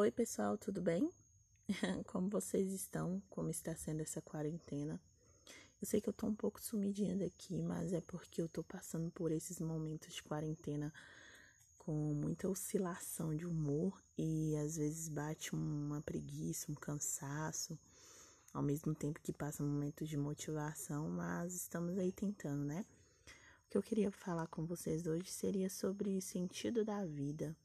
Oi, 0.00 0.12
pessoal, 0.12 0.56
tudo 0.56 0.80
bem? 0.80 1.10
Como 2.06 2.28
vocês 2.28 2.72
estão? 2.72 3.20
Como 3.28 3.50
está 3.50 3.74
sendo 3.74 4.00
essa 4.00 4.22
quarentena? 4.22 5.00
Eu 5.82 5.88
sei 5.88 6.00
que 6.00 6.08
eu 6.08 6.12
tô 6.12 6.28
um 6.28 6.36
pouco 6.36 6.62
sumidinha 6.62 7.16
daqui, 7.16 7.60
mas 7.60 7.92
é 7.92 8.00
porque 8.02 8.40
eu 8.40 8.48
tô 8.48 8.62
passando 8.62 9.10
por 9.10 9.32
esses 9.32 9.58
momentos 9.58 10.14
de 10.14 10.22
quarentena 10.22 10.94
com 11.78 12.14
muita 12.14 12.48
oscilação 12.48 13.34
de 13.34 13.44
humor 13.44 14.00
e 14.16 14.54
às 14.58 14.76
vezes 14.76 15.08
bate 15.08 15.52
uma 15.52 16.00
preguiça, 16.00 16.70
um 16.70 16.76
cansaço, 16.76 17.76
ao 18.54 18.62
mesmo 18.62 18.94
tempo 18.94 19.18
que 19.20 19.32
passa 19.32 19.64
momentos 19.64 20.08
de 20.08 20.16
motivação, 20.16 21.08
mas 21.08 21.56
estamos 21.56 21.98
aí 21.98 22.12
tentando, 22.12 22.64
né? 22.64 22.86
O 23.66 23.70
que 23.70 23.76
eu 23.76 23.82
queria 23.82 24.12
falar 24.12 24.46
com 24.46 24.64
vocês 24.64 25.08
hoje 25.08 25.28
seria 25.28 25.68
sobre 25.68 26.20
sentido 26.20 26.84
da 26.84 27.04
vida 27.04 27.56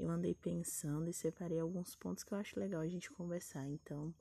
eu 0.00 0.10
andei 0.10 0.34
pensando 0.34 1.08
e 1.08 1.12
separei 1.12 1.60
alguns 1.60 1.94
pontos 1.94 2.24
que 2.24 2.32
eu 2.32 2.38
acho 2.38 2.58
legal 2.58 2.80
a 2.80 2.88
gente 2.88 3.10
conversar. 3.10 3.66
Então, 3.66 4.12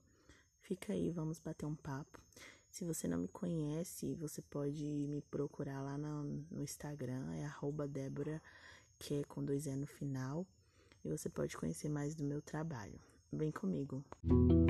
fica 0.62 0.94
aí, 0.94 1.10
vamos 1.10 1.40
bater 1.40 1.66
um 1.66 1.76
papo. 1.76 2.22
Se 2.70 2.84
você 2.84 3.08
não 3.08 3.18
me 3.18 3.28
conhece, 3.28 4.14
você 4.16 4.42
pode 4.42 4.84
me 4.84 5.22
procurar 5.22 5.82
lá 5.82 5.98
no, 5.98 6.24
no 6.52 6.62
Instagram, 6.62 7.34
é 7.34 7.46
arroba 7.46 7.88
Débora, 7.88 8.42
que 9.00 9.16
é 9.16 9.24
com 9.24 9.44
dois 9.44 9.66
E 9.66 9.76
no 9.76 9.88
final. 9.88 10.46
E 11.04 11.10
você 11.10 11.30
pode 11.30 11.58
conhecer 11.58 11.90
mais 11.90 12.14
do 12.14 12.24
meu 12.24 12.42
trabalho. 12.42 13.00
Vem 13.32 13.52
comigo. 13.52 14.04
Música 14.22 14.69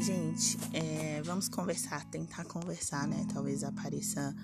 Gente, 0.00 0.56
é, 0.72 1.20
vamos 1.22 1.46
conversar, 1.46 2.06
tentar 2.06 2.46
conversar, 2.46 3.06
né? 3.06 3.26
Talvez 3.34 3.62
apareça 3.62 4.34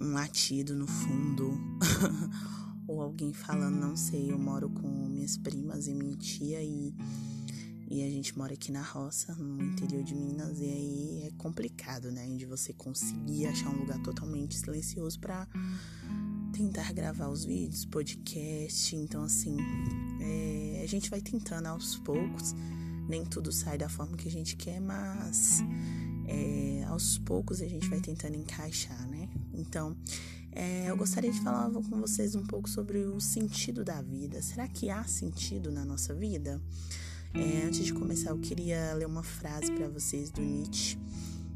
um 0.00 0.12
latido 0.12 0.74
no 0.74 0.88
fundo, 0.88 1.56
ou 2.88 3.00
alguém 3.00 3.32
falando, 3.32 3.76
não 3.76 3.96
sei. 3.96 4.32
Eu 4.32 4.38
moro 4.40 4.68
com 4.68 4.88
minhas 5.08 5.36
primas 5.36 5.86
e 5.86 5.94
minha 5.94 6.16
tia 6.16 6.60
e, 6.60 6.92
e 7.88 8.02
a 8.02 8.10
gente 8.10 8.36
mora 8.36 8.54
aqui 8.54 8.72
na 8.72 8.82
roça, 8.82 9.32
no 9.36 9.62
interior 9.62 10.02
de 10.02 10.16
Minas, 10.16 10.58
e 10.58 10.64
aí 10.64 11.22
é 11.28 11.30
complicado, 11.38 12.10
né? 12.10 12.26
De 12.36 12.44
você 12.44 12.72
conseguir 12.72 13.46
achar 13.46 13.68
um 13.68 13.78
lugar 13.78 14.02
totalmente 14.02 14.56
silencioso 14.58 15.20
para 15.20 15.46
tentar 16.52 16.92
gravar 16.92 17.28
os 17.28 17.44
vídeos, 17.44 17.84
podcast. 17.84 18.96
Então, 18.96 19.22
assim, 19.22 19.56
é, 20.20 20.80
a 20.82 20.88
gente 20.88 21.08
vai 21.08 21.20
tentando 21.20 21.66
aos 21.66 21.96
poucos 21.98 22.52
nem 23.08 23.24
tudo 23.24 23.52
sai 23.52 23.76
da 23.78 23.88
forma 23.88 24.16
que 24.16 24.28
a 24.28 24.30
gente 24.30 24.56
quer, 24.56 24.80
mas 24.80 25.60
é, 26.26 26.84
aos 26.84 27.18
poucos 27.18 27.60
a 27.60 27.66
gente 27.66 27.88
vai 27.88 28.00
tentando 28.00 28.36
encaixar, 28.36 29.08
né? 29.08 29.28
Então, 29.52 29.96
é, 30.52 30.90
eu 30.90 30.96
gostaria 30.96 31.30
de 31.30 31.40
falar 31.40 31.70
com 31.70 32.00
vocês 32.00 32.34
um 32.34 32.44
pouco 32.44 32.68
sobre 32.68 32.98
o 32.98 33.20
sentido 33.20 33.84
da 33.84 34.02
vida. 34.02 34.42
Será 34.42 34.68
que 34.68 34.90
há 34.90 35.04
sentido 35.04 35.70
na 35.72 35.84
nossa 35.84 36.14
vida? 36.14 36.60
É, 37.34 37.66
antes 37.66 37.84
de 37.84 37.92
começar, 37.94 38.30
eu 38.30 38.38
queria 38.38 38.92
ler 38.92 39.06
uma 39.06 39.22
frase 39.22 39.72
para 39.72 39.88
vocês 39.88 40.30
do 40.30 40.42
Nietzsche, 40.42 40.98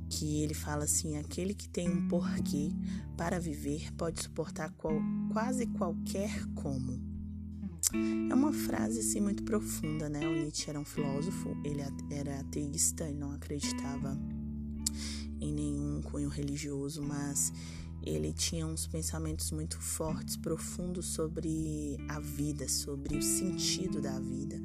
que 0.08 0.42
ele 0.42 0.54
fala 0.54 0.84
assim: 0.84 1.18
aquele 1.18 1.52
que 1.52 1.68
tem 1.68 1.90
um 1.90 2.08
porquê 2.08 2.70
para 3.16 3.38
viver 3.38 3.92
pode 3.94 4.22
suportar 4.22 4.70
qual, 4.72 4.94
quase 5.30 5.66
qualquer 5.66 6.46
como. 6.54 7.15
É 7.92 8.34
uma 8.34 8.52
frase 8.52 9.00
assim 9.00 9.20
muito 9.20 9.44
profunda, 9.44 10.08
né? 10.08 10.26
O 10.26 10.32
Nietzsche 10.32 10.68
era 10.68 10.78
um 10.78 10.84
filósofo, 10.84 11.56
ele 11.64 11.82
era 12.10 12.40
ateísta 12.40 13.08
e 13.08 13.14
não 13.14 13.32
acreditava 13.32 14.18
em 15.40 15.52
nenhum 15.52 16.02
cunho 16.02 16.28
religioso, 16.28 17.02
mas 17.02 17.52
ele 18.02 18.32
tinha 18.32 18.66
uns 18.66 18.86
pensamentos 18.86 19.50
muito 19.50 19.78
fortes, 19.80 20.36
profundos 20.36 21.06
sobre 21.06 21.96
a 22.08 22.18
vida, 22.18 22.68
sobre 22.68 23.16
o 23.16 23.22
sentido 23.22 24.00
da 24.00 24.18
vida. 24.18 24.60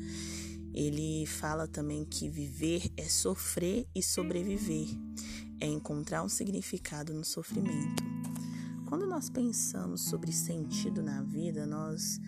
Ele 0.73 1.25
fala 1.25 1.67
também 1.67 2.05
que 2.05 2.29
viver 2.29 2.91
é 2.95 3.03
sofrer 3.03 3.87
e 3.93 4.01
sobreviver, 4.01 4.87
é 5.59 5.67
encontrar 5.67 6.23
um 6.23 6.29
significado 6.29 7.13
no 7.13 7.25
sofrimento. 7.25 8.03
Quando 8.87 9.05
nós 9.05 9.29
pensamos 9.29 10.01
sobre 10.01 10.31
sentido 10.31 11.01
na 11.03 11.21
vida, 11.21 11.65
nós 11.65 12.19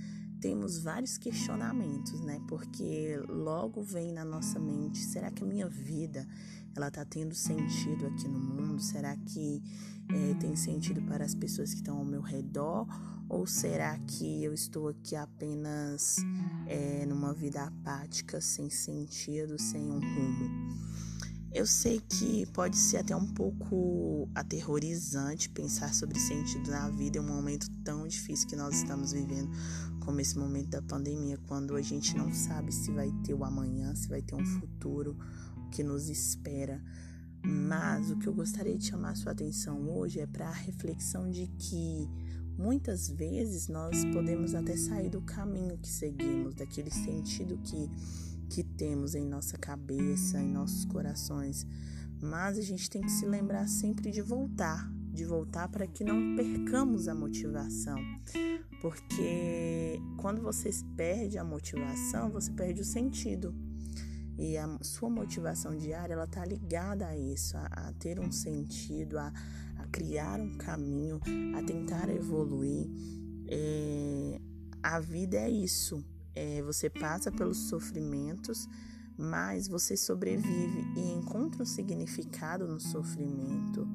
temos 0.44 0.78
vários 0.78 1.18
questionamentos, 1.18 2.20
né? 2.20 2.42
Porque 2.50 3.18
logo 3.30 3.82
vem 3.82 4.12
na 4.12 4.26
nossa 4.26 4.60
mente, 4.60 4.98
será 4.98 5.32
que 5.32 5.42
a 5.42 5.48
minha 5.48 5.70
vida 5.70 6.28
ela 6.76 6.92
tá 6.92 7.06
tendo 7.06 7.34
sentido 7.34 8.08
aqui 8.08 8.28
no 8.28 8.40
mundo? 8.40 8.82
Será 8.82 9.16
que 9.16 9.64
é, 10.10 10.34
tem 10.42 10.54
sentido 10.58 11.02
para 11.04 11.24
as 11.24 11.34
pessoas 11.34 11.70
que 11.70 11.78
estão 11.78 11.98
ao 11.98 12.04
meu 12.04 12.20
redor? 12.20 12.86
Ou 13.30 13.48
será 13.48 13.98
que 14.00 14.44
eu 14.44 14.54
estou 14.54 14.90
aqui 14.90 15.16
apenas 15.16 16.18
é, 16.68 17.06
numa 17.06 17.34
vida 17.34 17.64
apática, 17.64 18.42
sem 18.42 18.70
sentido, 18.70 19.58
sem 19.58 19.90
um 19.90 20.00
rumo? 20.00 20.74
Eu 21.54 21.68
sei 21.68 22.02
que 22.10 22.48
pode 22.48 22.76
ser 22.76 22.98
até 22.98 23.16
um 23.16 23.28
pouco 23.28 24.28
aterrorizante 24.34 25.48
pensar 25.52 25.94
sobre 25.94 26.20
sentido 26.20 26.72
na 26.72 26.90
vida 26.90 27.20
em 27.20 27.22
um 27.22 27.28
momento 27.28 27.70
tão 27.84 28.08
difícil 28.08 28.48
que 28.48 28.56
nós 28.56 28.76
estamos 28.78 29.12
vivendo, 29.12 29.52
como 30.04 30.20
esse 30.20 30.38
momento 30.38 30.70
da 30.70 30.82
pandemia, 30.82 31.38
quando 31.48 31.76
a 31.76 31.82
gente 31.82 32.16
não 32.16 32.34
sabe 32.34 32.72
se 32.72 32.92
vai 32.92 33.12
ter 33.24 33.34
o 33.34 33.44
amanhã, 33.44 33.96
se 33.96 34.08
vai 34.08 34.22
ter 34.22 34.36
um 34.36 34.46
futuro, 34.46 35.18
que 35.72 35.84
nos 35.84 36.10
espera. 36.10 36.84
Mas 37.46 38.12
o 38.12 38.18
que 38.18 38.28
eu 38.28 38.34
gostaria 38.34 38.78
de 38.78 38.86
chamar 38.86 39.16
sua 39.16 39.32
atenção 39.32 39.90
hoje 39.90 40.20
é 40.20 40.28
para 40.28 40.48
a 40.48 40.54
reflexão 40.54 41.30
de 41.30 41.48
que 41.58 42.08
muitas 42.58 43.10
vezes 43.10 43.68
nós 43.68 44.06
podemos 44.14 44.54
até 44.54 44.78
sair 44.78 45.10
do 45.10 45.22
caminho 45.22 45.78
que 45.78 45.90
seguimos, 45.90 46.54
daquele 46.54 46.92
sentido 46.92 47.58
que 47.64 47.90
que 48.50 48.64
temos 48.64 49.16
em 49.16 49.26
nossa 49.26 49.58
cabeça, 49.58 50.40
em 50.40 50.48
nossos 50.48 50.86
corações. 50.86 51.66
Mas 52.22 52.58
a 52.58 52.62
gente 52.62 52.88
tem 52.88 53.02
que 53.02 53.12
se 53.12 53.26
lembrar 53.26 53.68
sempre 53.68 54.12
de 54.12 54.22
voltar, 54.22 54.88
de 55.12 55.26
voltar 55.26 55.68
para 55.70 55.88
que 55.88 56.04
não 56.04 56.36
percamos 56.36 57.08
a 57.08 57.16
motivação. 57.16 57.98
Porque 58.84 59.98
quando 60.18 60.42
você 60.42 60.70
perde 60.98 61.38
a 61.38 61.44
motivação, 61.44 62.30
você 62.30 62.52
perde 62.52 62.82
o 62.82 62.84
sentido. 62.84 63.56
E 64.38 64.58
a 64.58 64.78
sua 64.82 65.10
motivação 65.10 65.74
diária, 65.74 66.12
ela 66.12 66.28
tá 66.28 66.44
ligada 66.44 67.08
a 67.08 67.18
isso, 67.18 67.56
a, 67.56 67.66
a 67.68 67.94
ter 67.94 68.20
um 68.20 68.30
sentido, 68.30 69.18
a, 69.18 69.32
a, 69.78 69.88
criar 69.88 70.38
um 70.38 70.58
caminho, 70.58 71.22
a 71.56 71.64
tentar 71.64 72.10
evoluir. 72.10 72.90
É, 73.48 74.42
a 74.84 75.00
vida 75.00 75.38
é 75.38 75.50
isso, 75.50 76.04
é, 76.36 76.62
você 76.62 76.90
passa 76.90 77.32
pelos 77.32 77.70
sofrimentos, 77.70 78.68
mas 79.18 79.66
você 79.70 79.96
sobrevive 79.96 80.84
e 80.98 81.14
encontra 81.14 81.64
um 81.64 81.66
significado 81.66 82.68
no 82.68 82.82
sofrimento. 82.82 83.88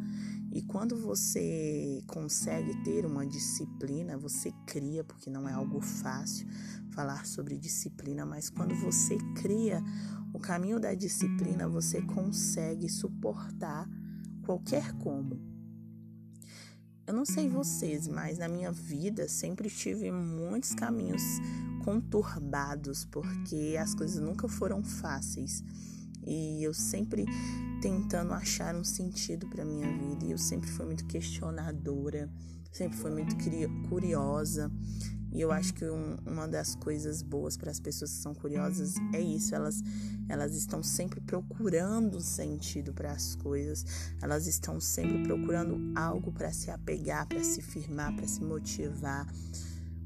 E 0.51 0.63
quando 0.63 0.97
você 0.97 2.03
consegue 2.07 2.75
ter 2.83 3.05
uma 3.05 3.27
disciplina, 3.27 4.17
você 4.17 4.53
cria, 4.67 5.05
porque 5.05 5.29
não 5.29 5.49
é 5.49 5.53
algo 5.53 5.81
fácil 5.81 6.47
falar 6.91 7.27
sobre 7.27 7.59
disciplina, 7.59 8.25
mas 8.25 8.49
quando 8.49 8.75
você 8.75 9.19
cria 9.37 9.83
o 10.33 10.39
caminho 10.39 10.81
da 10.81 10.95
disciplina, 10.95 11.69
você 11.69 12.01
consegue 12.03 12.89
suportar 12.89 13.89
qualquer 14.43 14.93
como. 14.95 15.39
Eu 17.07 17.15
não 17.15 17.25
sei 17.25 17.49
vocês, 17.49 18.07
mas 18.07 18.39
na 18.39 18.49
minha 18.49 18.71
vida 18.71 19.29
sempre 19.29 19.71
tive 19.71 20.11
muitos 20.11 20.75
caminhos 20.75 21.23
conturbados, 21.85 23.07
porque 23.07 23.77
as 23.81 23.95
coisas 23.95 24.21
nunca 24.21 24.47
foram 24.47 24.83
fáceis. 24.83 25.63
E 26.29 26.63
eu 26.63 26.75
sempre 26.75 27.25
tentando 27.81 28.35
achar 28.35 28.75
um 28.77 28.85
sentido 28.85 29.49
para 29.49 29.65
minha 29.65 29.91
vida, 29.91 30.27
e 30.27 30.31
eu 30.33 30.39
sempre 30.39 30.69
fui 30.69 30.85
muito 30.85 31.07
questionadora, 31.07 32.31
sempre 32.71 32.99
fui 32.99 33.11
muito 33.11 33.35
curiosa. 33.89 34.71
E 35.33 35.41
eu 35.41 35.51
acho 35.51 35.73
que 35.75 35.85
um, 35.85 36.17
uma 36.27 36.47
das 36.47 36.75
coisas 36.75 37.23
boas 37.23 37.57
para 37.57 37.71
as 37.71 37.81
pessoas 37.81 38.13
que 38.13 38.19
são 38.19 38.35
curiosas 38.35 38.95
é 39.13 39.21
isso, 39.21 39.55
elas 39.55 39.81
elas 40.29 40.55
estão 40.55 40.83
sempre 40.83 41.21
procurando 41.23 42.21
sentido 42.21 42.93
para 42.93 43.13
as 43.13 43.35
coisas, 43.35 43.85
elas 44.21 44.47
estão 44.47 44.79
sempre 44.79 45.23
procurando 45.23 45.79
algo 45.99 46.31
para 46.31 46.53
se 46.53 46.71
apegar, 46.71 47.27
para 47.27 47.43
se 47.43 47.63
firmar, 47.63 48.15
para 48.15 48.29
se 48.29 48.43
motivar. 48.43 49.27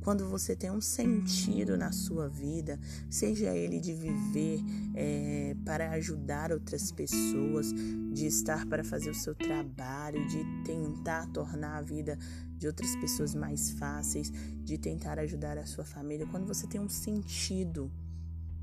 Quando 0.02 0.28
você 0.28 0.56
tem 0.56 0.70
um 0.70 0.80
sentido 0.80 1.76
na 1.76 1.92
sua 1.92 2.28
vida, 2.28 2.78
seja 3.08 3.54
ele 3.54 3.78
de 3.78 3.94
viver 3.94 4.60
é, 4.94 5.54
para 5.64 5.90
ajudar 5.92 6.50
outras 6.50 6.90
pessoas, 6.90 7.72
de 8.12 8.26
estar 8.26 8.66
para 8.66 8.82
fazer 8.82 9.10
o 9.10 9.14
seu 9.14 9.34
trabalho, 9.34 10.26
de 10.26 10.44
tentar 10.64 11.28
tornar 11.28 11.76
a 11.78 11.82
vida 11.82 12.18
de 12.56 12.66
outras 12.66 12.96
pessoas 12.96 13.34
mais 13.34 13.70
fáceis, 13.70 14.32
de 14.64 14.76
tentar 14.76 15.18
ajudar 15.20 15.56
a 15.56 15.66
sua 15.66 15.84
família, 15.84 16.26
quando 16.26 16.46
você 16.46 16.66
tem 16.66 16.80
um 16.80 16.88
sentido 16.88 17.90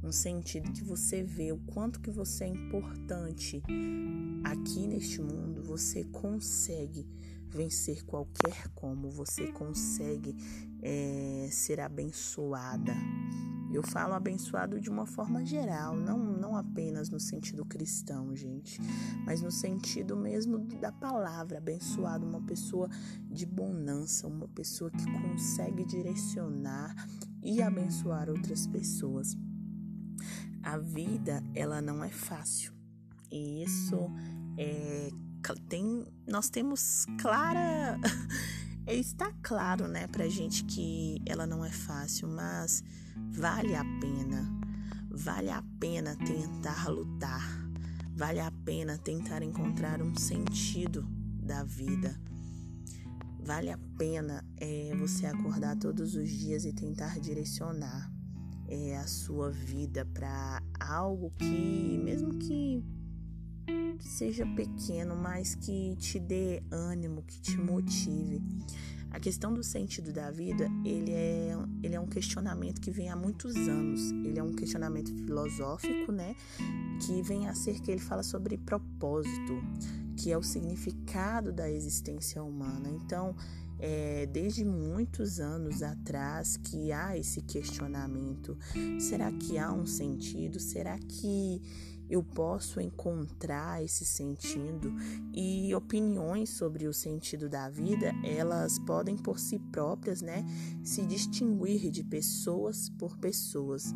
um 0.02 0.12
sentido 0.12 0.72
que 0.72 0.84
você 0.84 1.24
vê 1.24 1.52
o 1.52 1.58
quanto 1.58 2.00
que 2.00 2.10
você 2.10 2.46
é 2.46 2.48
importante 2.48 3.62
aqui 4.44 4.88
neste 4.88 5.22
mundo, 5.22 5.62
você 5.62 6.06
consegue 6.06 7.06
vencer 7.50 8.04
qualquer 8.06 8.70
como, 8.76 9.10
você 9.10 9.52
consegue 9.52 10.36
é, 10.82 11.50
ser 11.52 11.80
abençoada. 11.80 12.94
Eu 13.72 13.84
falo 13.84 14.14
abençoado 14.14 14.80
de 14.80 14.90
uma 14.90 15.06
forma 15.06 15.46
geral, 15.46 15.96
não, 15.96 16.18
não 16.18 16.58
apenas 16.58 17.10
no 17.10 17.20
sentido 17.20 17.64
cristão, 17.64 18.36
gente, 18.36 18.82
mas 19.24 19.42
no 19.44 19.52
sentido 19.52 20.18
mesmo 20.18 20.58
da 20.58 20.92
palavra 20.92 21.60
abençoado, 21.60 22.26
uma 22.26 22.42
pessoa 22.42 22.90
de 23.30 23.46
bonança, 23.46 24.28
uma 24.28 24.48
pessoa 24.48 24.90
que 24.90 25.06
consegue 25.12 25.86
direcionar 25.86 26.96
e 27.44 27.62
abençoar 27.62 28.28
outras 28.28 28.66
pessoas. 28.66 29.38
A 30.64 30.78
vida, 30.78 31.44
ela 31.54 31.80
não 31.80 32.04
é 32.04 32.10
fácil. 32.10 32.74
E 33.32 33.64
isso 33.64 33.96
é, 34.58 35.10
tem, 35.68 36.06
nós 36.28 36.50
temos 36.50 37.06
clara 37.20 38.00
está 38.88 39.32
claro, 39.44 39.88
né, 39.88 40.08
pra 40.08 40.28
gente 40.28 40.64
que 40.64 41.22
ela 41.26 41.46
não 41.46 41.64
é 41.64 41.72
fácil, 41.72 42.28
mas 42.28 42.84
vale 43.32 43.76
a 43.76 43.84
pena. 43.84 44.60
Vale 45.12 45.50
a 45.50 45.64
pena 45.80 46.16
tentar 46.16 46.88
lutar. 46.88 47.44
Vale 48.16 48.40
a 48.40 48.52
pena 48.66 48.98
tentar 48.98 49.44
encontrar 49.44 50.02
um 50.02 50.16
sentido 50.16 51.06
da 51.42 51.64
vida. 51.64 52.20
Vale 53.40 53.72
a 53.72 53.78
pena 53.98 54.46
é, 54.58 54.94
você 54.96 55.26
acordar 55.26 55.76
todos 55.78 56.16
os 56.16 56.30
dias 56.30 56.66
e 56.66 56.74
tentar 56.74 57.20
direcionar 57.20 58.12
é, 58.68 58.98
a 58.98 59.08
sua 59.08 59.50
vida 59.50 60.06
para 60.06 60.62
algo 60.80 61.32
que, 61.38 61.98
mesmo 62.04 62.38
que, 62.38 62.84
que 62.96 62.99
seja 64.00 64.46
pequeno, 64.46 65.16
mas 65.16 65.56
que 65.56 65.96
te 65.98 66.20
dê 66.20 66.62
ânimo, 66.72 67.24
que 67.24 67.40
te 67.40 67.58
motive. 67.58 68.42
A 69.12 69.20
questão 69.20 69.52
do 69.52 69.64
sentido 69.64 70.14
da 70.14 70.30
vida, 70.30 70.70
ele 70.86 71.12
é, 71.12 71.58
ele 71.82 71.96
é 71.96 72.00
um 72.00 72.06
questionamento 72.06 72.80
que 72.80 72.92
vem 72.92 73.10
há 73.10 73.16
muitos 73.16 73.56
anos. 73.56 74.12
Ele 74.12 74.38
é 74.38 74.44
um 74.44 74.54
questionamento 74.54 75.12
filosófico, 75.12 76.12
né? 76.12 76.36
Que 77.06 77.22
vem 77.24 77.48
a 77.48 77.56
ser 77.56 77.80
que 77.80 77.90
ele 77.90 78.00
fala 78.00 78.22
sobre 78.22 78.56
propósito, 78.58 79.64
que 80.16 80.32
é 80.32 80.38
o 80.38 80.44
significado 80.44 81.52
da 81.52 81.70
existência 81.70 82.44
humana. 82.44 82.88
Então, 82.88 83.36
é, 83.80 84.28
desde 84.28 84.64
muitos 84.64 85.40
anos 85.40 85.82
atrás 85.82 86.58
que 86.58 86.92
há 86.92 87.18
esse 87.18 87.42
questionamento: 87.42 88.58
será 89.00 89.32
que 89.32 89.58
há 89.58 89.72
um 89.72 89.88
sentido? 89.88 90.60
Será 90.60 91.00
que 91.00 91.62
eu 92.10 92.24
posso 92.24 92.82
encontrar 92.82 93.84
esse 93.84 94.04
sentido 94.04 94.92
e 95.34 95.74
opiniões 95.76 96.50
sobre 96.50 96.88
o 96.88 96.94
sentido 96.94 97.48
da 97.48 97.70
vida, 97.70 98.14
elas 98.24 98.80
podem 98.80 99.16
por 99.16 99.40
si 99.40 99.60
próprias, 99.60 100.22
né, 100.22 100.44
se 100.84 101.06
distinguir 101.06 101.92
de 101.92 102.04
pessoas 102.04 102.90
por 102.90 103.18
pessoas, 103.18 103.94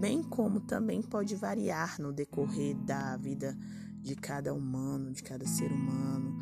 bem 0.00 0.22
como 0.22 0.60
também 0.60 1.00
pode 1.00 1.36
variar 1.36 2.00
no 2.00 2.12
decorrer 2.12 2.76
da 2.76 3.16
vida 3.16 3.56
de 4.02 4.16
cada 4.16 4.52
humano, 4.52 5.12
de 5.12 5.22
cada 5.22 5.46
ser 5.46 5.70
humano. 5.70 6.36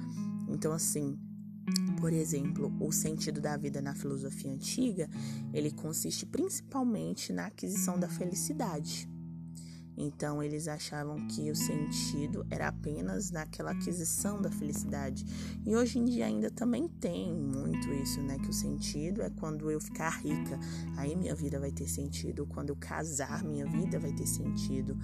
Então 0.49 0.73
assim, 0.73 1.19
por 2.00 2.12
exemplo, 2.12 2.75
o 2.81 2.91
sentido 2.91 3.41
da 3.41 3.56
vida 3.56 3.81
na 3.81 3.94
filosofia 3.94 4.50
antiga, 4.50 5.08
ele 5.53 5.70
consiste 5.70 6.26
principalmente 6.26 7.32
na 7.32 7.47
aquisição 7.47 7.99
da 7.99 8.08
felicidade. 8.08 9.12
Então 9.97 10.43
eles 10.43 10.69
achavam 10.69 11.27
que 11.29 11.50
o 11.50 11.56
sentido 11.56 12.47
era 12.50 12.69
apenas 12.69 13.31
naquela 13.31 13.73
aquisição 13.73 14.41
da 14.41 14.50
felicidade. 14.50 15.25
E 15.65 15.77
hoje 15.77 15.99
em 15.99 16.05
dia 16.05 16.27
ainda 16.27 16.50
também 16.50 16.89
tem 16.89 17.33
muito 17.33 17.93
isso, 17.93 18.21
né? 18.23 18.39
Que 18.39 18.49
o 18.49 18.53
sentido 18.53 19.23
é 19.23 19.31
quando 19.31 19.71
eu 19.71 19.81
ficar 19.81 20.21
rica, 20.21 20.59
aí 20.97 21.15
minha 21.15 21.35
vida 21.35 21.59
vai 21.59 21.71
ter 21.71 21.89
sentido. 21.89 22.47
Quando 22.47 22.71
eu 22.71 22.77
casar, 22.77 23.44
minha 23.44 23.67
vida 23.67 23.99
vai 23.99 24.12
ter 24.12 24.27
sentido. 24.27 24.97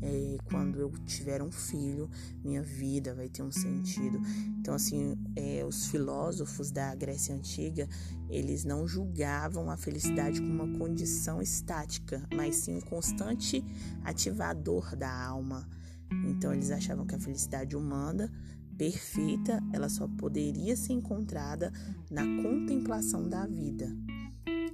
É, 0.00 0.36
quando 0.44 0.78
eu 0.78 0.90
tiver 1.04 1.42
um 1.42 1.50
filho, 1.50 2.08
minha 2.44 2.62
vida 2.62 3.14
vai 3.14 3.28
ter 3.28 3.42
um 3.42 3.50
sentido. 3.50 4.20
Então, 4.60 4.74
assim, 4.74 5.16
é, 5.34 5.64
os 5.66 5.86
filósofos 5.86 6.70
da 6.70 6.94
Grécia 6.94 7.34
Antiga, 7.34 7.88
eles 8.28 8.64
não 8.64 8.86
julgavam 8.86 9.70
a 9.70 9.76
felicidade 9.76 10.40
como 10.40 10.64
uma 10.64 10.78
condição 10.78 11.40
estática, 11.40 12.26
mas 12.34 12.56
sim 12.56 12.76
um 12.76 12.80
constante 12.80 13.64
ativador 14.36 14.94
da 14.96 15.10
alma. 15.10 15.68
Então 16.28 16.52
eles 16.52 16.70
achavam 16.70 17.06
que 17.06 17.14
a 17.14 17.18
felicidade 17.20 17.76
humana 17.76 18.30
perfeita, 18.76 19.62
ela 19.72 19.88
só 19.88 20.06
poderia 20.06 20.76
ser 20.76 20.92
encontrada 20.92 21.72
na 22.10 22.22
contemplação 22.42 23.26
da 23.26 23.46
vida. 23.46 23.90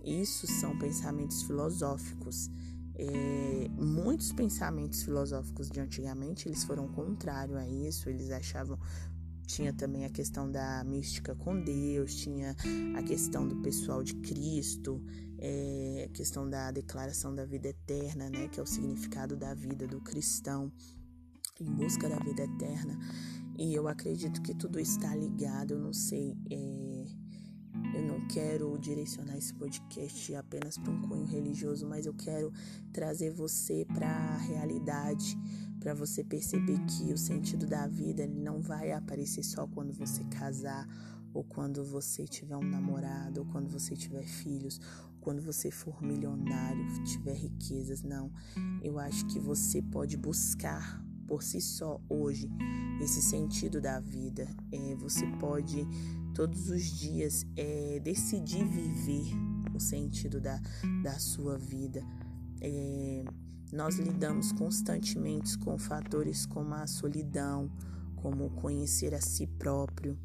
Isso 0.04 0.46
são 0.46 0.76
pensamentos 0.76 1.42
filosóficos. 1.44 2.50
É, 2.94 3.68
muitos 3.70 4.32
pensamentos 4.32 5.02
filosóficos 5.02 5.70
de 5.70 5.80
antigamente 5.80 6.46
eles 6.46 6.64
foram 6.64 6.88
contrários 6.88 7.56
a 7.56 7.66
isso. 7.66 8.10
Eles 8.10 8.30
achavam 8.30 8.78
tinha 9.46 9.72
também 9.72 10.04
a 10.04 10.10
questão 10.10 10.50
da 10.50 10.82
mística 10.84 11.34
com 11.34 11.60
Deus, 11.60 12.14
tinha 12.14 12.56
a 12.96 13.02
questão 13.02 13.46
do 13.46 13.56
pessoal 13.56 14.02
de 14.02 14.14
Cristo, 14.14 15.02
é, 15.44 16.06
a 16.08 16.12
questão 16.12 16.48
da 16.48 16.70
declaração 16.70 17.34
da 17.34 17.44
vida 17.44 17.68
eterna, 17.68 18.30
né, 18.30 18.46
que 18.46 18.60
é 18.60 18.62
o 18.62 18.66
significado 18.66 19.36
da 19.36 19.52
vida 19.52 19.88
do 19.88 20.00
cristão 20.00 20.72
em 21.60 21.64
busca 21.64 22.08
da 22.08 22.16
vida 22.20 22.44
eterna. 22.44 22.96
E 23.58 23.74
eu 23.74 23.88
acredito 23.88 24.40
que 24.40 24.54
tudo 24.54 24.78
está 24.78 25.14
ligado. 25.16 25.74
Eu 25.74 25.80
não 25.80 25.92
sei, 25.92 26.36
é, 26.48 27.06
eu 27.96 28.02
não 28.06 28.24
quero 28.28 28.78
direcionar 28.78 29.36
esse 29.36 29.52
podcast 29.54 30.32
apenas 30.36 30.78
para 30.78 30.92
um 30.92 31.02
cunho 31.02 31.26
religioso, 31.26 31.88
mas 31.88 32.06
eu 32.06 32.14
quero 32.14 32.52
trazer 32.92 33.30
você 33.30 33.84
para 33.92 34.08
a 34.08 34.36
realidade 34.36 35.36
para 35.80 35.92
você 35.92 36.22
perceber 36.22 36.78
que 36.86 37.12
o 37.12 37.18
sentido 37.18 37.66
da 37.66 37.88
vida 37.88 38.28
não 38.28 38.60
vai 38.60 38.92
aparecer 38.92 39.42
só 39.42 39.66
quando 39.66 39.92
você 39.92 40.22
casar, 40.26 40.86
ou 41.34 41.42
quando 41.42 41.84
você 41.84 42.24
tiver 42.26 42.56
um 42.56 42.62
namorado, 42.62 43.40
ou 43.40 43.46
quando 43.46 43.68
você 43.68 43.96
tiver 43.96 44.22
filhos, 44.22 44.80
quando 45.22 45.40
você 45.40 45.70
for 45.70 46.02
milionário, 46.02 46.84
tiver 47.04 47.34
riquezas, 47.34 48.02
não. 48.02 48.30
Eu 48.82 48.98
acho 48.98 49.24
que 49.26 49.38
você 49.38 49.80
pode 49.80 50.16
buscar 50.16 51.02
por 51.26 51.42
si 51.42 51.60
só 51.60 52.00
hoje 52.08 52.50
esse 53.00 53.22
sentido 53.22 53.80
da 53.80 54.00
vida. 54.00 54.46
É, 54.70 54.94
você 54.96 55.26
pode 55.38 55.86
todos 56.34 56.68
os 56.68 56.82
dias 56.82 57.46
é, 57.56 58.00
decidir 58.00 58.64
viver 58.64 59.32
o 59.72 59.80
sentido 59.80 60.40
da, 60.40 60.60
da 61.02 61.18
sua 61.18 61.56
vida. 61.56 62.02
É, 62.60 63.24
nós 63.72 63.96
lidamos 63.96 64.52
constantemente 64.52 65.56
com 65.58 65.78
fatores 65.78 66.44
como 66.44 66.74
a 66.74 66.86
solidão, 66.86 67.70
como 68.22 68.50
conhecer 68.50 69.14
a 69.14 69.20
si 69.20 69.46
próprio, 69.46 70.16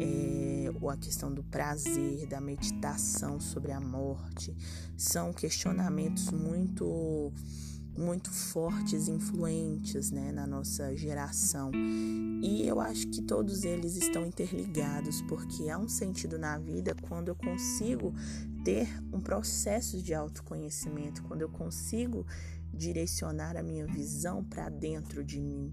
é, 0.00 0.72
ou 0.80 0.88
a 0.88 0.96
questão 0.96 1.32
do 1.32 1.44
prazer, 1.44 2.26
da 2.26 2.40
meditação 2.40 3.38
sobre 3.38 3.70
a 3.70 3.80
morte. 3.80 4.56
São 4.96 5.32
questionamentos 5.32 6.30
muito 6.30 7.30
muito 7.96 8.28
fortes, 8.32 9.06
influentes 9.06 10.10
né, 10.10 10.32
na 10.32 10.48
nossa 10.48 10.96
geração. 10.96 11.70
E 12.42 12.66
eu 12.66 12.80
acho 12.80 13.06
que 13.08 13.22
todos 13.22 13.62
eles 13.62 13.94
estão 13.96 14.26
interligados, 14.26 15.22
porque 15.22 15.70
há 15.70 15.78
um 15.78 15.88
sentido 15.88 16.36
na 16.36 16.58
vida 16.58 16.92
quando 17.02 17.28
eu 17.28 17.36
consigo 17.36 18.12
ter 18.64 18.88
um 19.12 19.20
processo 19.20 20.02
de 20.02 20.12
autoconhecimento, 20.12 21.22
quando 21.22 21.42
eu 21.42 21.48
consigo 21.48 22.26
direcionar 22.72 23.56
a 23.56 23.62
minha 23.62 23.86
visão 23.86 24.42
para 24.42 24.68
dentro 24.68 25.22
de 25.22 25.40
mim. 25.40 25.72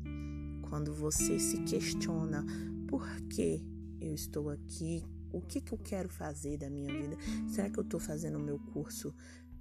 Quando 0.71 0.93
você 0.93 1.37
se 1.37 1.57
questiona 1.63 2.45
por 2.87 3.05
que 3.23 3.61
eu 3.99 4.13
estou 4.13 4.49
aqui, 4.49 5.03
o 5.29 5.41
que, 5.41 5.59
que 5.59 5.73
eu 5.73 5.77
quero 5.77 6.07
fazer 6.07 6.57
da 6.57 6.69
minha 6.69 6.87
vida? 6.97 7.17
Será 7.49 7.69
que 7.69 7.77
eu 7.77 7.83
estou 7.83 7.99
fazendo 7.99 8.37
o 8.37 8.41
meu 8.41 8.57
curso 8.57 9.13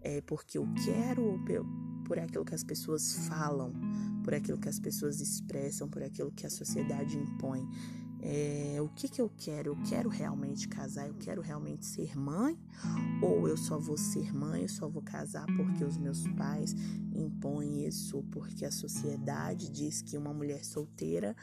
é, 0.02 0.20
porque 0.20 0.56
eu 0.56 0.68
quero 0.84 1.24
ou 1.24 1.40
por 2.04 2.16
aquilo 2.16 2.44
que 2.44 2.54
as 2.54 2.62
pessoas 2.62 3.26
falam, 3.26 3.72
por 4.22 4.34
aquilo 4.34 4.56
que 4.56 4.68
as 4.68 4.78
pessoas 4.78 5.20
expressam, 5.20 5.88
por 5.88 6.00
aquilo 6.00 6.30
que 6.30 6.46
a 6.46 6.50
sociedade 6.50 7.18
impõe? 7.18 7.68
É, 8.22 8.76
o 8.80 8.88
que, 8.88 9.08
que 9.08 9.20
eu 9.20 9.30
quero? 9.36 9.70
Eu 9.70 9.76
quero 9.88 10.08
realmente 10.08 10.68
casar? 10.68 11.08
Eu 11.08 11.14
quero 11.14 11.40
realmente 11.40 11.86
ser 11.86 12.16
mãe? 12.16 12.58
Ou 13.22 13.48
eu 13.48 13.56
só 13.56 13.78
vou 13.78 13.96
ser 13.96 14.34
mãe, 14.34 14.62
eu 14.62 14.68
só 14.68 14.88
vou 14.88 15.02
casar 15.02 15.46
porque 15.56 15.84
os 15.84 15.96
meus 15.96 16.26
pais 16.28 16.74
impõem 17.14 17.86
isso, 17.86 18.22
porque 18.30 18.64
a 18.64 18.70
sociedade 18.70 19.70
diz 19.70 20.02
que 20.02 20.16
uma 20.16 20.32
mulher 20.32 20.64
solteira 20.64 21.34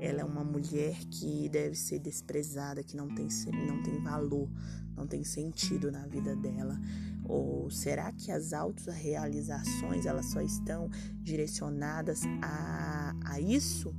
ela 0.00 0.20
é 0.20 0.24
uma 0.24 0.44
mulher 0.44 0.96
que 1.10 1.48
deve 1.48 1.76
ser 1.76 1.98
desprezada, 1.98 2.82
que 2.82 2.96
não 2.96 3.08
tem, 3.14 3.28
não 3.66 3.82
tem 3.82 4.02
valor, 4.02 4.48
não 4.96 5.06
tem 5.06 5.24
sentido 5.24 5.90
na 5.92 6.06
vida 6.06 6.34
dela. 6.34 6.80
Ou 7.24 7.70
será 7.70 8.10
que 8.12 8.32
as 8.32 8.52
autorrealizações 8.52 10.06
elas 10.06 10.26
só 10.26 10.40
estão 10.40 10.90
direcionadas 11.22 12.22
a, 12.42 13.14
a 13.24 13.40
isso? 13.40 13.94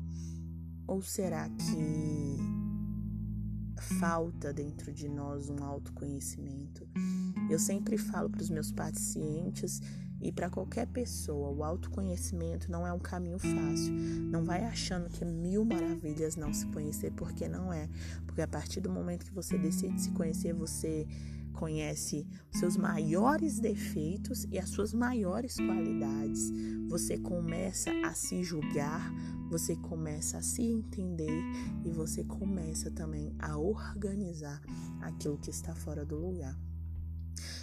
Ou 0.87 1.01
será 1.01 1.49
que 1.49 2.37
falta 3.99 4.53
dentro 4.53 4.91
de 4.93 5.07
nós 5.07 5.49
um 5.49 5.63
autoconhecimento? 5.63 6.87
Eu 7.49 7.59
sempre 7.59 7.97
falo 7.97 8.29
para 8.29 8.41
os 8.41 8.49
meus 8.49 8.71
pacientes 8.71 9.81
e 10.23 10.31
para 10.31 10.49
qualquer 10.49 10.87
pessoa, 10.87 11.49
o 11.49 11.63
autoconhecimento 11.65 12.71
não 12.71 12.87
é 12.87 12.93
um 12.93 12.99
caminho 12.99 13.37
fácil. 13.37 13.93
Não 13.93 14.45
vai 14.45 14.63
achando 14.63 15.09
que 15.09 15.23
é 15.23 15.27
mil 15.27 15.65
maravilhas 15.65 16.37
não 16.37 16.53
se 16.53 16.65
conhecer, 16.67 17.11
porque 17.11 17.49
não 17.49 17.73
é. 17.73 17.89
Porque 18.25 18.41
a 18.41 18.47
partir 18.47 18.79
do 18.79 18.89
momento 18.89 19.25
que 19.25 19.33
você 19.33 19.57
decide 19.57 20.01
se 20.01 20.11
conhecer, 20.11 20.53
você 20.53 21.05
conhece 21.53 22.27
os 22.51 22.59
seus 22.59 22.75
maiores 22.75 23.59
defeitos 23.59 24.45
e 24.51 24.59
as 24.59 24.69
suas 24.69 24.93
maiores 24.93 25.55
qualidades. 25.55 26.51
Você 26.89 27.17
começa 27.17 27.91
a 28.05 28.13
se 28.13 28.43
julgar, 28.43 29.11
você 29.49 29.75
começa 29.75 30.37
a 30.37 30.41
se 30.41 30.61
entender 30.63 31.43
e 31.85 31.91
você 31.91 32.23
começa 32.23 32.91
também 32.91 33.33
a 33.39 33.57
organizar 33.57 34.61
aquilo 35.01 35.37
que 35.37 35.49
está 35.49 35.73
fora 35.73 36.05
do 36.05 36.17
lugar. 36.17 36.57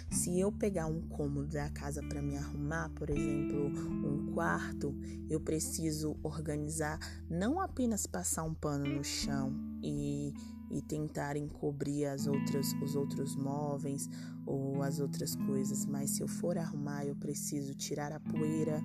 Se 0.09 0.37
eu 0.37 0.51
pegar 0.51 0.87
um 0.87 1.01
cômodo 1.01 1.47
da 1.47 1.69
casa 1.69 2.03
para 2.03 2.21
me 2.21 2.35
arrumar, 2.37 2.89
por 2.89 3.09
exemplo, 3.09 3.67
um 3.67 4.33
quarto, 4.33 4.93
eu 5.29 5.39
preciso 5.39 6.17
organizar, 6.21 6.99
não 7.29 7.61
apenas 7.61 8.05
passar 8.05 8.43
um 8.43 8.53
pano 8.53 8.85
no 8.85 9.03
chão 9.03 9.53
e, 9.81 10.33
e 10.71 10.81
tentar 10.81 11.35
encobrir 11.35 12.05
as 12.05 12.27
outras, 12.27 12.73
os 12.81 12.95
outros 12.95 13.35
móveis 13.35 14.09
ou 14.45 14.81
as 14.81 14.99
outras 14.99 15.35
coisas, 15.35 15.85
mas 15.85 16.11
se 16.11 16.21
eu 16.21 16.27
for 16.27 16.57
arrumar, 16.57 17.05
eu 17.05 17.15
preciso 17.15 17.75
tirar 17.75 18.11
a 18.11 18.19
poeira, 18.19 18.81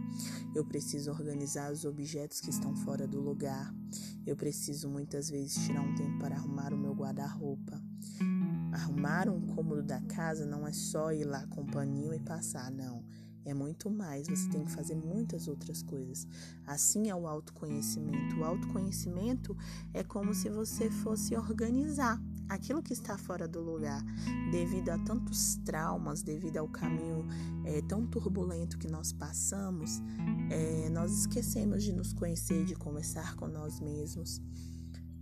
eu 0.54 0.64
preciso 0.64 1.10
organizar 1.10 1.72
os 1.72 1.84
objetos 1.84 2.40
que 2.40 2.50
estão 2.50 2.74
fora 2.76 3.06
do 3.06 3.20
lugar, 3.20 3.74
eu 4.26 4.36
preciso 4.36 4.88
muitas 4.88 5.30
vezes 5.30 5.64
tirar 5.64 5.80
um 5.80 5.94
tempo 5.94 6.18
para 6.18 6.36
arrumar 6.36 6.72
o 6.72 6.78
meu 6.78 6.92
guarda-roupa. 6.92 7.80
Arrumar 8.72 9.28
um 9.28 9.40
cômodo 9.40 9.82
da 9.82 10.00
casa 10.02 10.44
não 10.44 10.66
é 10.66 10.72
só 10.72 11.12
ir 11.12 11.24
lá 11.24 11.46
com 11.46 11.62
o 11.62 11.66
paninho 11.66 12.12
e 12.12 12.20
passar, 12.20 12.70
não. 12.70 13.02
É 13.46 13.54
muito 13.54 13.88
mais, 13.88 14.26
você 14.26 14.48
tem 14.48 14.64
que 14.64 14.72
fazer 14.72 14.96
muitas 14.96 15.46
outras 15.46 15.80
coisas. 15.80 16.26
Assim 16.66 17.10
é 17.10 17.14
o 17.14 17.28
autoconhecimento. 17.28 18.40
O 18.40 18.44
autoconhecimento 18.44 19.56
é 19.94 20.02
como 20.02 20.34
se 20.34 20.50
você 20.50 20.90
fosse 20.90 21.36
organizar 21.36 22.20
aquilo 22.48 22.82
que 22.82 22.92
está 22.92 23.16
fora 23.16 23.46
do 23.46 23.60
lugar, 23.60 24.02
devido 24.50 24.88
a 24.88 24.98
tantos 24.98 25.54
traumas, 25.64 26.22
devido 26.22 26.56
ao 26.56 26.66
caminho 26.66 27.24
é, 27.64 27.80
tão 27.82 28.04
turbulento 28.04 28.78
que 28.78 28.88
nós 28.88 29.12
passamos, 29.12 30.02
é, 30.50 30.88
nós 30.90 31.20
esquecemos 31.20 31.84
de 31.84 31.92
nos 31.92 32.12
conhecer, 32.12 32.64
de 32.64 32.74
conversar 32.74 33.36
com 33.36 33.46
nós 33.46 33.78
mesmos. 33.78 34.42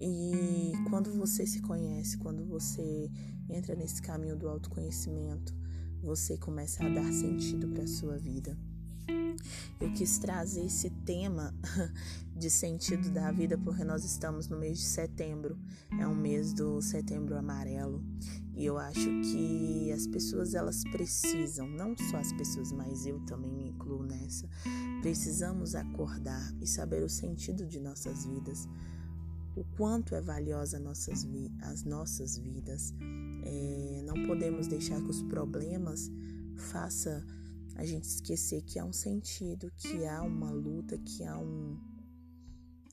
E 0.00 0.72
quando 0.88 1.12
você 1.12 1.46
se 1.46 1.60
conhece, 1.60 2.16
quando 2.16 2.42
você 2.46 3.10
entra 3.50 3.74
nesse 3.74 4.00
caminho 4.00 4.36
do 4.36 4.48
autoconhecimento, 4.48 5.54
você 6.04 6.36
começa 6.36 6.84
a 6.84 6.88
dar 6.88 7.10
sentido 7.12 7.66
para 7.68 7.84
a 7.84 7.88
sua 7.88 8.18
vida. 8.18 8.56
Eu 9.80 9.92
quis 9.92 10.18
trazer 10.18 10.66
esse 10.66 10.90
tema 10.90 11.54
de 12.36 12.50
sentido 12.50 13.10
da 13.10 13.32
vida 13.32 13.56
porque 13.56 13.84
nós 13.84 14.04
estamos 14.04 14.48
no 14.48 14.58
mês 14.58 14.78
de 14.78 14.84
setembro, 14.84 15.58
é 15.98 16.06
um 16.06 16.14
mês 16.14 16.52
do 16.52 16.80
setembro 16.80 17.36
amarelo, 17.36 18.02
e 18.54 18.64
eu 18.64 18.78
acho 18.78 19.08
que 19.22 19.90
as 19.92 20.06
pessoas 20.06 20.54
elas 20.54 20.84
precisam, 20.84 21.68
não 21.68 21.96
só 21.96 22.18
as 22.18 22.32
pessoas, 22.32 22.70
mas 22.70 23.06
eu 23.06 23.20
também 23.20 23.52
me 23.52 23.68
incluo 23.68 24.02
nessa, 24.02 24.48
precisamos 25.00 25.74
acordar 25.74 26.54
e 26.60 26.66
saber 26.66 27.02
o 27.02 27.08
sentido 27.08 27.66
de 27.66 27.80
nossas 27.80 28.24
vidas 28.26 28.68
o 29.56 29.64
quanto 29.76 30.14
é 30.14 30.20
valiosa 30.20 30.78
nossas 30.78 31.26
as 31.62 31.84
nossas 31.84 32.36
vidas. 32.36 32.92
É, 33.44 34.02
não 34.04 34.26
podemos 34.26 34.66
deixar 34.66 35.00
que 35.00 35.10
os 35.10 35.22
problemas 35.22 36.10
faça 36.56 37.24
a 37.76 37.84
gente 37.84 38.04
esquecer 38.04 38.62
que 38.62 38.78
há 38.78 38.84
um 38.84 38.92
sentido, 38.92 39.70
que 39.76 40.06
há 40.06 40.22
uma 40.22 40.50
luta, 40.50 40.96
que 40.98 41.24
há 41.24 41.36
um, 41.36 41.76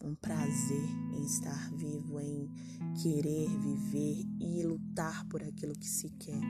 um 0.04 0.16
prazer 0.16 0.90
em 1.14 1.24
estar 1.24 1.72
vivo, 1.76 2.20
em 2.20 2.50
querer 3.02 3.48
viver 3.60 4.26
e 4.40 4.64
lutar 4.64 5.26
por 5.28 5.44
aquilo 5.44 5.74
que 5.74 5.88
se 5.88 6.10
quer. 6.10 6.42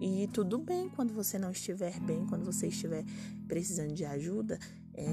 E 0.00 0.28
tudo 0.28 0.58
bem 0.58 0.88
quando 0.88 1.12
você 1.12 1.38
não 1.38 1.50
estiver 1.50 1.98
bem, 2.00 2.26
quando 2.26 2.44
você 2.44 2.68
estiver 2.68 3.04
precisando 3.48 3.92
de 3.94 4.04
ajuda, 4.04 4.58
é, 4.94 5.06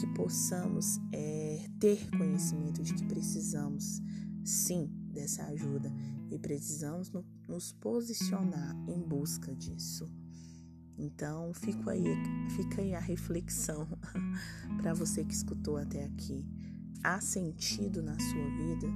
que 0.00 0.06
possamos 0.14 0.98
é, 1.12 1.66
ter 1.78 2.08
conhecimento 2.10 2.82
de 2.82 2.94
que 2.94 3.04
precisamos 3.04 4.00
sim 4.44 4.90
dessa 5.12 5.44
ajuda 5.44 5.92
e 6.30 6.38
precisamos 6.38 7.10
no, 7.10 7.24
nos 7.48 7.72
posicionar 7.72 8.74
em 8.88 9.00
busca 9.00 9.54
disso. 9.54 10.10
Então, 10.98 11.52
fico 11.54 11.88
aí, 11.90 12.04
fica 12.50 12.80
aí 12.80 12.94
a 12.94 13.00
reflexão 13.00 13.88
para 14.80 14.94
você 14.94 15.24
que 15.24 15.34
escutou 15.34 15.76
até 15.76 16.04
aqui. 16.04 16.44
Há 17.02 17.20
sentido 17.20 18.02
na 18.02 18.18
sua 18.18 18.50
vida? 18.56 18.86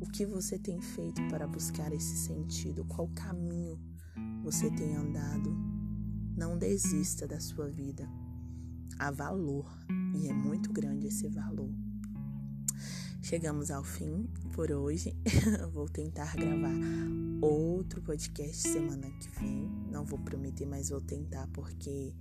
O 0.00 0.06
que 0.06 0.24
você 0.24 0.58
tem 0.58 0.80
feito 0.80 1.20
para 1.28 1.46
buscar 1.46 1.92
esse 1.92 2.16
sentido? 2.16 2.84
Qual 2.84 3.08
caminho 3.08 3.78
você 4.42 4.70
tem 4.70 4.94
andado? 4.96 5.54
Não 6.36 6.58
desista 6.58 7.26
da 7.26 7.40
sua 7.40 7.68
vida 7.68 8.08
a 8.98 9.10
valor 9.10 9.66
e 10.14 10.28
é 10.28 10.32
muito 10.32 10.72
grande 10.72 11.08
esse 11.08 11.28
valor. 11.28 11.83
Chegamos 13.24 13.70
ao 13.70 13.82
fim 13.82 14.28
por 14.52 14.70
hoje. 14.70 15.16
vou 15.72 15.88
tentar 15.88 16.36
gravar 16.36 16.74
outro 17.40 18.02
podcast 18.02 18.68
semana 18.68 19.10
que 19.12 19.30
vem. 19.40 19.66
Não 19.90 20.04
vou 20.04 20.18
prometer, 20.18 20.66
mas 20.66 20.90
vou 20.90 21.00
tentar 21.00 21.46
porque 21.54 22.14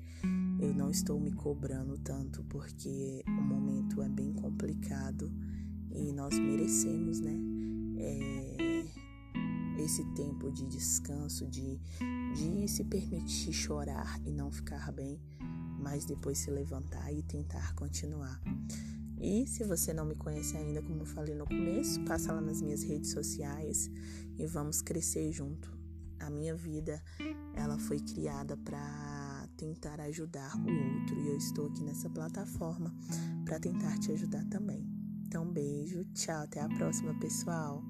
eu 0.61 0.73
não 0.73 0.89
estou 0.89 1.19
me 1.19 1.33
cobrando 1.33 1.97
tanto 1.97 2.41
porque 2.45 3.21
o 3.27 3.31
momento 3.31 4.01
é 4.01 4.07
bem 4.07 4.31
complicado 4.31 5.29
e 5.91 6.13
nós 6.13 6.39
merecemos, 6.39 7.19
né? 7.19 7.37
É, 7.97 8.85
esse 9.83 10.05
tempo 10.13 10.49
de 10.53 10.65
descanso, 10.67 11.45
de, 11.49 11.81
de 12.33 12.65
se 12.69 12.85
permitir 12.85 13.51
chorar 13.51 14.21
e 14.25 14.31
não 14.31 14.49
ficar 14.49 14.89
bem 14.93 15.19
mas 15.83 16.05
depois 16.05 16.37
se 16.37 16.49
levantar 16.49 17.11
e 17.11 17.21
tentar 17.21 17.75
continuar. 17.75 18.39
E 19.17 19.45
se 19.47 19.63
você 19.63 19.93
não 19.93 20.05
me 20.05 20.15
conhece 20.15 20.57
ainda, 20.57 20.81
como 20.81 21.01
eu 21.01 21.05
falei 21.05 21.35
no 21.35 21.45
começo, 21.45 22.03
passa 22.05 22.33
lá 22.33 22.41
nas 22.41 22.61
minhas 22.61 22.83
redes 22.83 23.11
sociais 23.11 23.89
e 24.37 24.45
vamos 24.45 24.81
crescer 24.81 25.31
junto. 25.31 25.71
A 26.19 26.29
minha 26.29 26.55
vida, 26.55 27.01
ela 27.53 27.77
foi 27.77 27.99
criada 27.99 28.55
para 28.57 29.47
tentar 29.57 29.99
ajudar 30.01 30.55
o 30.55 30.61
outro 30.61 31.19
e 31.19 31.27
eu 31.27 31.37
estou 31.37 31.67
aqui 31.67 31.83
nessa 31.83 32.09
plataforma 32.09 32.93
para 33.45 33.59
tentar 33.59 33.97
te 33.99 34.11
ajudar 34.11 34.45
também. 34.45 34.87
Então, 35.25 35.45
beijo, 35.45 36.05
tchau, 36.13 36.43
até 36.43 36.61
a 36.61 36.69
próxima, 36.69 37.17
pessoal. 37.19 37.83